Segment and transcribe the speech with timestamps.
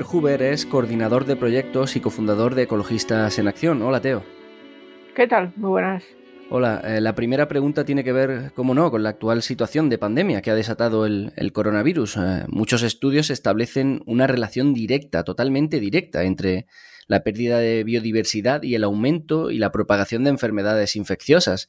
[0.00, 3.82] Verhuber es coordinador de proyectos y cofundador de Ecologistas en Acción.
[3.82, 4.24] Hola, Teo.
[5.14, 5.52] ¿Qué tal?
[5.56, 6.02] Muy buenas.
[6.48, 9.98] Hola, eh, la primera pregunta tiene que ver, como no, con la actual situación de
[9.98, 12.16] pandemia que ha desatado el, coronavirus.
[12.16, 16.66] Eh, muchos estudios establecen una relación directa, totalmente directa, entre
[17.06, 21.68] la pérdida de biodiversidad y el aumento y la propagación de enfermedades infecciosas.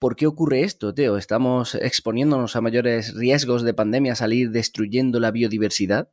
[0.00, 1.16] ¿Por qué ocurre esto, Teo?
[1.16, 6.08] ¿Estamos exponiéndonos a mayores riesgos de pandemia salir destruyendo la biodiversidad?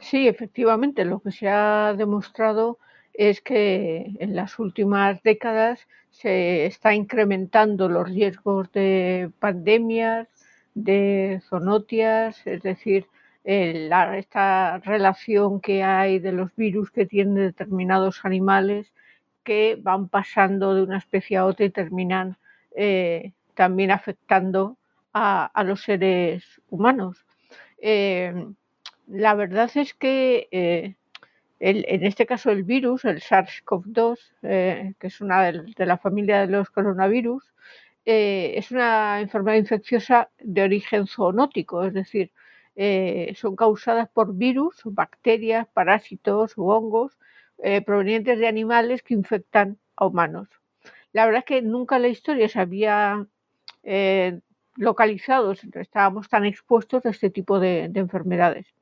[0.00, 2.78] Sí, efectivamente, lo que se ha demostrado
[3.14, 10.28] es que en las últimas décadas se está incrementando los riesgos de pandemias,
[10.74, 13.06] de zoonotias, es decir,
[13.44, 18.92] esta relación que hay de los virus que tienen determinados animales
[19.42, 22.36] que van pasando de una especie a otra y terminan
[22.76, 24.76] eh, también afectando
[25.14, 27.24] a, los seres humanos.
[27.78, 28.46] Eh,
[29.08, 30.94] la verdad es que eh,
[31.60, 36.48] en este caso el virus, el SARS-CoV-2, eh, que es una de, la familia de
[36.48, 37.42] los coronavirus,
[38.04, 42.32] eh, es una enfermedad infecciosa de origen zoonótico, es decir,
[43.34, 47.18] son causadas por virus, bacterias, parásitos u hongos
[47.84, 50.48] provenientes de animales que infectan a humanos.
[51.12, 53.26] La verdad es que nunca en la historia se había
[54.76, 58.77] localizado, estábamos tan expuestos a este tipo de enfermedades.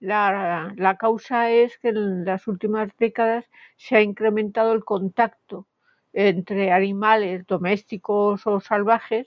[0.00, 3.44] La, causa es que en las últimas décadas
[3.76, 5.66] se ha incrementado el contacto
[6.12, 9.26] entre animales domésticos o salvajes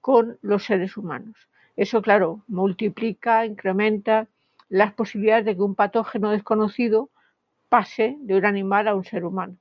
[0.00, 1.36] con los seres humanos.
[1.76, 4.28] Eso, claro, multiplica, incrementa
[4.68, 7.10] las posibilidades de que un patógeno desconocido
[7.68, 9.56] pase de un animal a un ser humano.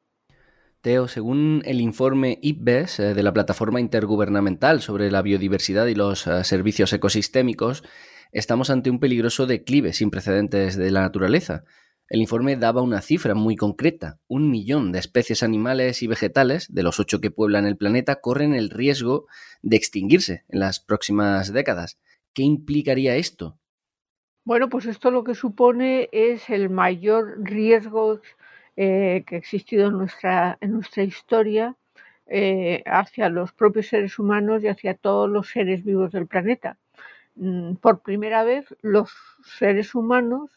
[0.81, 6.25] Teo, según el informe IPBES eh, de la Plataforma Intergubernamental sobre la Biodiversidad y los
[6.25, 7.83] eh, Servicios Ecosistémicos,
[8.31, 11.63] estamos ante un peligroso declive sin precedentes de la naturaleza.
[12.09, 14.19] El informe daba una cifra muy concreta.
[14.27, 18.55] Un millón de especies animales y vegetales, de los ocho que pueblan el planeta, corren
[18.55, 19.27] el riesgo
[19.61, 21.99] de extinguirse en las próximas décadas.
[22.33, 23.59] ¿Qué implicaría esto?
[24.43, 28.21] Bueno, pues esto lo que supone es el mayor riesgo
[28.75, 31.75] eh, que ha existido en nuestra, en nuestra historia
[32.25, 36.77] eh, hacia los propios seres humanos y hacia todos los seres vivos del planeta.
[37.39, 39.09] Mm, por primera vez los
[39.59, 40.51] seres humanos,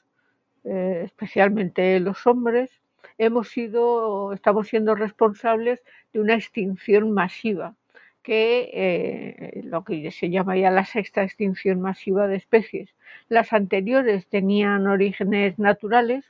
[0.65, 2.71] eh, especialmente los hombres,
[3.19, 5.81] hemos sido, estamos siendo responsables
[6.13, 7.77] de una extinción masiva,
[8.25, 12.91] que eh, lo que se llama ya la sexta extinción masiva de especies.
[13.29, 16.25] Las anteriores tenían orígenes naturales,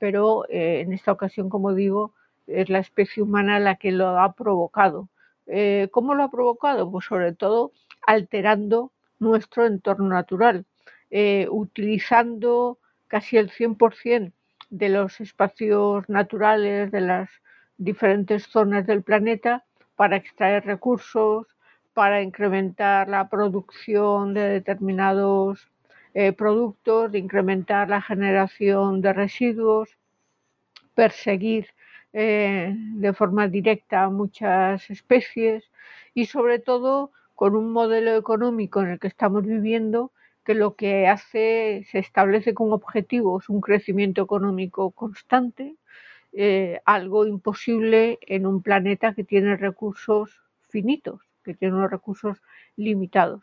[0.00, 2.12] pero eh, en esta ocasión, como digo,
[2.48, 5.08] es la especie humana la que lo ha provocado.
[5.92, 6.90] ¿Cómo lo ha provocado?
[6.90, 7.72] Pues sobre todo
[8.06, 10.64] alterando nuestro entorno natural,
[11.10, 14.32] eh, utilizando casi el 100%
[14.70, 17.30] de los espacios naturales de las
[17.76, 19.64] diferentes zonas del planeta
[19.96, 21.46] para extraer recursos,
[21.92, 25.68] para incrementar la producción de determinados
[26.14, 29.96] eh, productos, de incrementar la generación de residuos,
[30.94, 31.68] perseguir
[32.12, 35.64] eh, de forma directa a muchas especies
[36.14, 40.12] y sobre todo con un modelo económico en el que estamos viviendo
[40.44, 45.76] que lo que hace, se establece como objetivos un crecimiento económico constante,
[46.32, 52.42] eh, algo imposible en un planeta que tiene recursos finitos, que tiene unos recursos
[52.76, 53.42] limitados.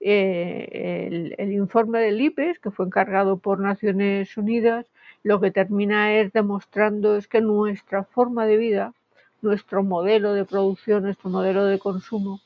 [0.00, 4.86] Eh, el, el, informe del IPES, que fue encargado por Naciones Unidas,
[5.22, 8.94] lo que termina es demostrando es que nuestra forma de vida,
[9.42, 12.40] nuestro modelo de producción, nuestro modelo de consumo,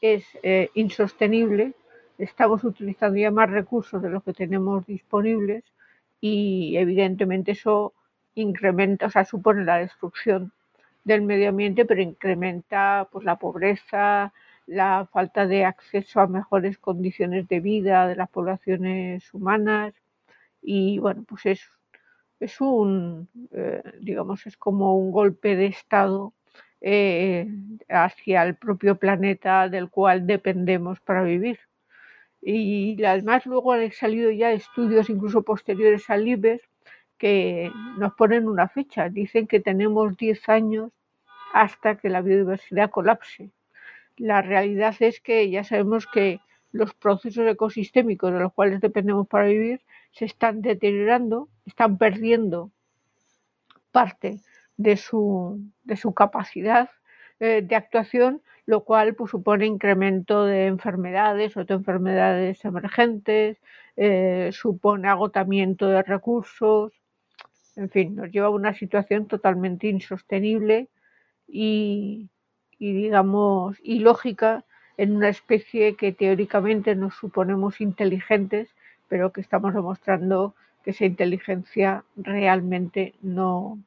[0.00, 1.74] es eh, insostenible,
[2.18, 5.64] estamos utilizando ya más recursos de los que tenemos disponibles
[6.20, 7.94] y evidentemente eso
[8.34, 10.52] incrementa, o sea, supone la destrucción
[11.04, 14.32] del medio ambiente, pero incrementa pues, la pobreza,
[14.66, 19.94] la falta de acceso a mejores condiciones de vida de las poblaciones humanas.
[20.62, 21.62] Y bueno, pues es,
[22.40, 26.34] es un, eh, digamos, es como un golpe de Estado
[26.80, 27.48] eh,
[27.88, 31.58] hacia el propio planeta del cual dependemos para vivir.
[32.40, 36.62] Y además luego han salido ya estudios incluso posteriores al IBES
[37.18, 39.08] que nos ponen una fecha.
[39.08, 40.92] Dicen que tenemos 10 años
[41.52, 43.50] hasta que la biodiversidad colapse.
[44.16, 46.40] La realidad es que ya sabemos que
[46.70, 49.80] los procesos ecosistémicos de los cuales dependemos para vivir
[50.12, 52.70] se están deteriorando, están perdiendo
[53.90, 54.40] parte
[54.78, 56.88] de su, de su capacidad
[57.40, 63.58] eh, de actuación, lo cual pues, supone incremento de enfermedades, o de enfermedades emergentes,
[63.96, 66.92] eh, supone agotamiento de recursos
[67.78, 70.88] en fin, nos lleva a una situación totalmente insostenible
[71.46, 72.28] y,
[72.78, 74.64] y digamos, ilógica
[74.96, 78.68] en una especie que teóricamente nos suponemos inteligentes,
[79.06, 83.78] pero que estamos demostrando que esa inteligencia realmente no,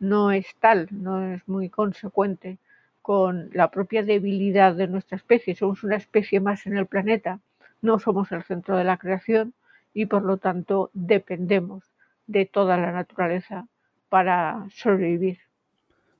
[0.00, 2.58] no es tal, no es muy consecuente
[3.02, 5.54] con la propia debilidad de nuestra especie.
[5.54, 7.40] Somos una especie más en el planeta,
[7.82, 9.54] no somos el centro de la creación
[9.94, 11.84] y por lo tanto dependemos
[12.26, 13.66] de toda la naturaleza
[14.08, 15.38] para sobrevivir.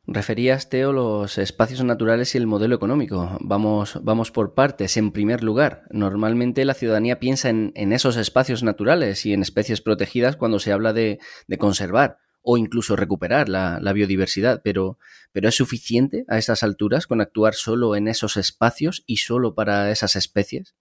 [0.06, 3.36] Referías, Teo, los espacios naturales y el modelo económico.
[3.40, 4.96] Vamos, vamos por partes.
[4.96, 10.36] En primer lugar, normalmente la ciudadanía piensa en, esos espacios naturales y en especies protegidas
[10.36, 11.20] cuando se habla de,
[11.58, 14.98] conservar o incluso recuperar la, biodiversidad, pero,
[15.32, 19.90] pero ¿es suficiente a estas alturas con actuar solo en esos espacios y solo para
[19.90, 20.74] esas especies?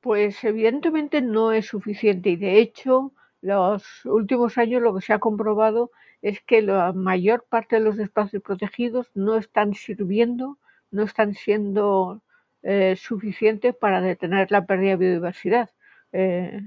[0.00, 5.18] Pues evidentemente no es suficiente y de hecho los últimos años lo que se ha
[5.18, 5.90] comprobado
[6.22, 10.58] es que la mayor parte de los espacios protegidos no están sirviendo,
[10.90, 12.22] no están siendo
[12.62, 15.70] eh, suficientes para detener la pérdida de biodiversidad.
[16.12, 16.62] Eh,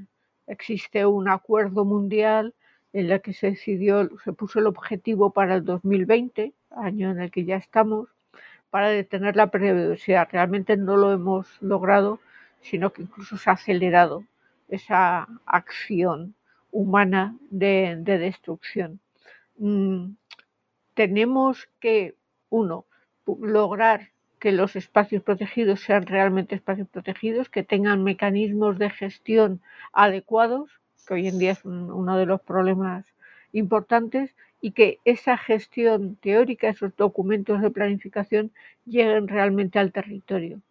[0.45, 2.53] existe un acuerdo mundial
[2.93, 7.31] en el que se decidió, se puso el objetivo para el 2020, año en el
[7.31, 8.09] que ya estamos,
[8.69, 10.27] para detener la de biodiversidad.
[10.31, 12.19] Realmente no lo hemos logrado,
[12.61, 14.23] sino que incluso se ha acelerado
[14.67, 16.35] esa acción
[16.71, 18.99] humana de destrucción.
[19.57, 20.15] Mm,
[20.93, 22.15] tenemos que,
[22.49, 22.85] uno,
[23.41, 29.61] lograr que los espacios protegidos sean realmente espacios protegidos, que tengan mecanismos de gestión
[29.93, 30.69] adecuados,
[31.07, 33.05] que hoy en día es uno de los problemas
[33.53, 38.51] importantes, y que esa gestión teórica, esos documentos de planificación,
[38.85, 40.61] lleguen realmente al territorio.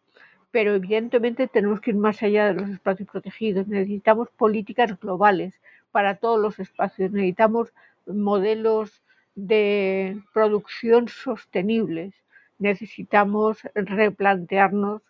[0.50, 3.68] Pero evidentemente tenemos que ir más allá de los espacios protegidos.
[3.68, 5.54] Necesitamos políticas globales
[5.92, 7.12] para todos los espacios.
[7.12, 7.72] Necesitamos
[8.06, 9.02] modelos
[9.34, 12.14] de producción sostenibles.
[12.58, 15.02] Necesitamos replantearnos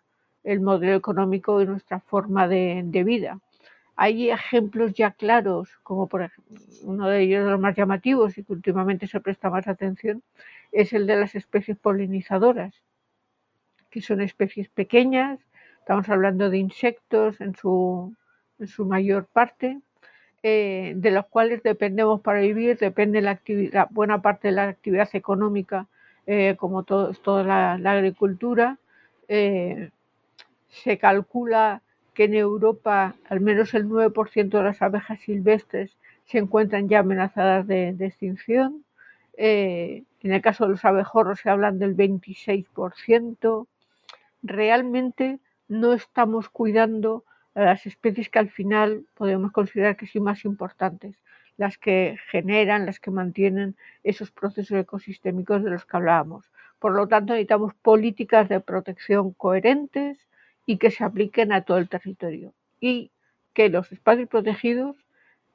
[0.43, 3.39] el modelo económico de nuestra forma de, vida.
[3.99, 8.43] Hay ejemplos ya claros, como por ejemplo, uno de ellos de los más llamativos y
[8.43, 10.21] que últimamente se presta más atención,
[10.71, 12.75] es el de las especies polinizadoras,
[13.89, 15.39] que son especies pequeñas,
[15.79, 18.15] estamos hablando de insectos en su,
[18.77, 19.79] mayor parte,
[20.43, 25.09] eh, de los cuales dependemos para vivir, depende la actividad, buena parte de la actividad
[25.13, 25.87] económica,
[26.27, 28.77] eh, como toda la, agricultura.
[29.27, 29.89] Eh,
[30.67, 31.81] se calcula
[32.17, 37.67] que en Europa al menos el 9% de las abejas silvestres se encuentran ya amenazadas
[37.67, 38.83] de, extinción.
[39.37, 43.67] en el caso de los abejorros se hablan del 26%.
[44.41, 45.37] Realmente
[45.67, 47.23] no estamos cuidando
[47.53, 51.13] las especies que al final podemos considerar que son más importantes,
[51.55, 56.49] las que generan, las que mantienen esos procesos ecosistémicos de los que hablábamos.
[56.79, 60.17] Por lo tanto, necesitamos políticas de protección coherentes
[60.67, 63.09] y que se apliquen a todo el territorio y
[63.53, 64.95] que los espacios protegidos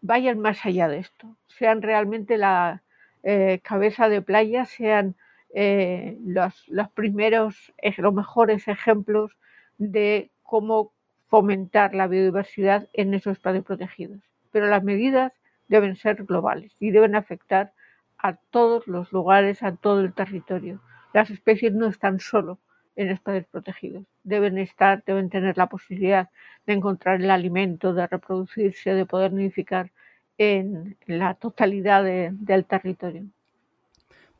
[0.00, 2.82] vayan más allá de esto, sean realmente la
[3.22, 5.14] eh, cabeza de playa, sean
[5.54, 9.36] eh, los, los, primeros, los mejores ejemplos
[9.78, 10.92] de cómo
[11.28, 14.20] fomentar la biodiversidad en esos espacios protegidos.
[14.50, 15.32] Pero las medidas
[15.68, 17.72] deben ser globales y deben afectar
[18.18, 20.80] a todos los lugares, a todo el territorio.
[21.12, 22.58] Las especies no están solo
[22.96, 24.04] en espacios protegidos.
[24.22, 26.30] Deben estar, deben tener la posibilidad
[26.66, 29.90] de encontrar el alimento, de reproducirse, de poder nidificar
[30.38, 33.26] en la totalidad del territorio.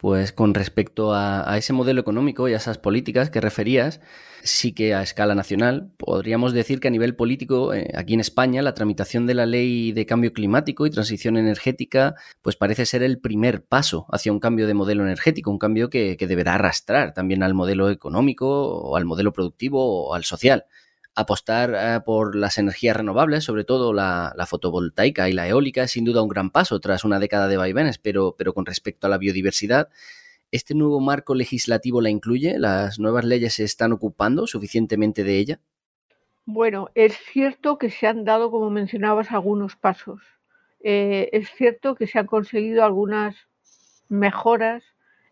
[0.02, 4.00] Pues con respecto a, ese modelo económico y a esas políticas que referías,
[4.42, 8.62] sí que a escala nacional podríamos decir que a nivel político, eh, aquí en España,
[8.62, 13.20] la tramitación de la ley de cambio climático y transición energética, pues parece ser el
[13.20, 17.54] primer paso hacia un cambio de modelo energético, un cambio que, deberá arrastrar también al
[17.54, 20.64] modelo económico o al modelo productivo o al social
[21.14, 26.04] apostar eh, por las energías renovables, sobre todo la, fotovoltaica y la eólica, es sin
[26.04, 29.18] duda un gran paso tras una década de vaivenes, pero, pero con respecto a la
[29.18, 29.88] biodiversidad,
[30.50, 32.58] ¿este nuevo marco legislativo la incluye?
[32.58, 35.60] ¿Las nuevas leyes se están ocupando suficientemente de ella?
[36.44, 40.20] Bueno, es cierto que se han dado, como mencionabas, algunos pasos.
[40.80, 43.36] Eh, es cierto que se han conseguido algunas
[44.08, 44.82] mejoras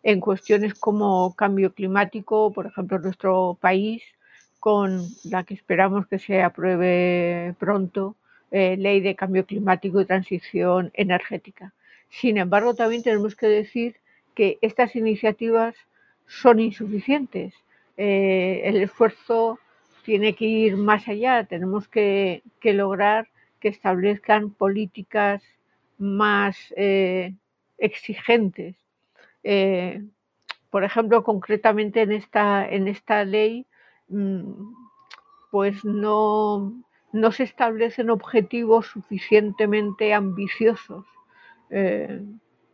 [0.02, 4.02] en cuestiones como cambio climático, por ejemplo, en nuestro país
[4.60, 8.14] con la que esperamos que se apruebe pronto,
[8.50, 11.72] eh, ley de cambio climático y transición energética.
[12.10, 13.96] Sin embargo, también tenemos que decir
[14.34, 15.74] que estas iniciativas
[16.26, 17.54] son insuficientes.
[17.96, 19.58] Eh, el esfuerzo
[20.04, 21.44] tiene que ir más allá.
[21.44, 23.28] Tenemos que, lograr
[23.60, 25.42] que establezcan políticas
[25.98, 27.34] más eh,
[27.78, 28.76] exigentes.
[30.70, 33.66] Por ejemplo, concretamente en esta, en esta ley,
[35.50, 36.72] pues no,
[37.12, 41.04] no se establecen objetivos suficientemente ambiciosos.
[41.70, 42.22] Eh,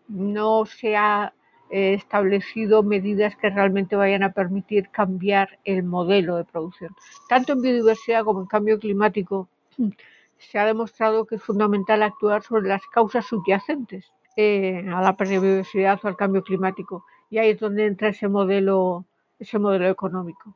[0.09, 1.33] no se ha
[1.71, 6.95] eh, establecido medidas que realmente vayan a permitir cambiar el modelo de producción.
[7.29, 9.49] Tanto en biodiversidad como en cambio climático
[10.39, 15.41] se ha demostrado que es fundamental actuar sobre las causas subyacentes eh, a la pérdida
[15.41, 17.05] de biodiversidad o al cambio climático.
[17.31, 19.05] Y ahí es donde entra ese modelo,
[19.39, 20.55] ese modelo económico.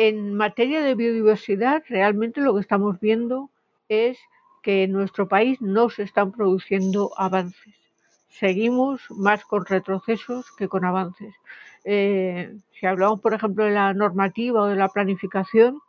[0.00, 3.50] En materia de biodiversidad, realmente lo que estamos viendo
[3.88, 4.16] es
[4.62, 7.74] que en nuestro país no se están produciendo avances.
[8.28, 11.34] Seguimos más con retrocesos que con avances.
[11.84, 15.80] Eh, si hablamos, por ejemplo, de la normativa o de la planificación,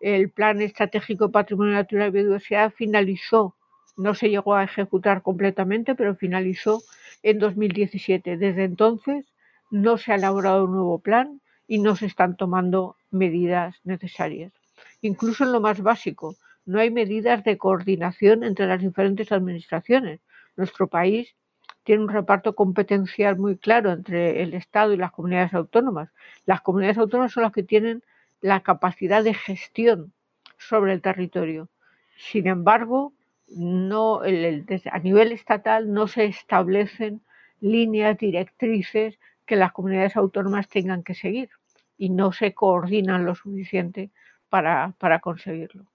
[0.00, 3.54] el Plan Estratégico Patrimonio Natural y Biodiversidad finalizó,
[3.96, 6.82] no se llegó a ejecutar completamente, pero finalizó
[7.22, 8.36] en 2017.
[8.36, 9.26] Desde entonces
[9.70, 14.52] no se ha elaborado un nuevo plan y no se están tomando medidas necesarias.
[15.00, 20.20] Incluso en lo más básico, no hay medidas de coordinación entre las diferentes administraciones.
[20.56, 21.34] Nuestro país
[21.82, 26.08] tiene un reparto competencial muy claro entre el Estado y las comunidades autónomas.
[26.46, 28.02] Las comunidades autónomas son las que tienen
[28.40, 30.12] la capacidad de gestión
[30.58, 31.68] sobre el territorio.
[32.16, 33.12] Sin embargo,
[33.48, 37.20] no, a nivel estatal no se establecen
[37.60, 41.50] líneas directrices que las comunidades autónomas tengan que seguir
[41.96, 44.10] y no se coordinan lo suficiente
[44.48, 45.86] para, conseguirlo.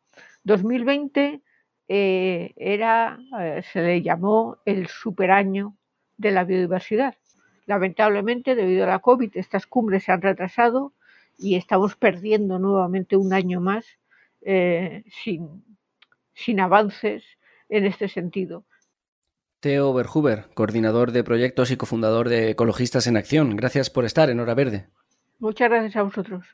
[0.43, 1.41] 2020
[1.87, 5.75] eh, era, eh, se le llamó el superaño
[6.17, 7.15] de la biodiversidad.
[7.65, 10.93] Lamentablemente, debido a la COVID, estas cumbres se han retrasado
[11.37, 13.85] y estamos perdiendo nuevamente un año más
[14.41, 15.63] eh, sin,
[16.33, 17.23] sin avances
[17.69, 18.65] en este sentido.
[19.59, 23.57] Teo Berhuber, coordinador de proyectos y cofundador de Ecologistas en Acción.
[23.57, 24.87] Gracias por estar en Hora Verde.
[25.39, 26.45] Muchas gracias a vosotros.